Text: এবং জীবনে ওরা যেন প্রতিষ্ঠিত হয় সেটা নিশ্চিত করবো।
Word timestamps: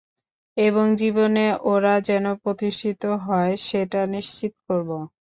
এবং 0.57 0.85
জীবনে 0.95 1.43
ওরা 1.65 1.95
যেন 2.09 2.25
প্রতিষ্ঠিত 2.43 3.01
হয় 3.25 3.53
সেটা 3.67 4.01
নিশ্চিত 4.15 4.53
করবো। 4.67 4.97